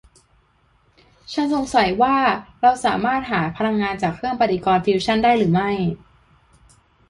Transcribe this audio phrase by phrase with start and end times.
[1.33, 2.17] ฉันสงสัยว่า
[2.61, 5.69] เราจะสามารถหาพลังงานจากเครื่องปฏิกรณ์ฟิวชั่นได้หรือไม่